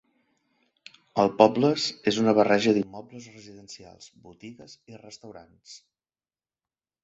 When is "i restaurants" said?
4.95-5.81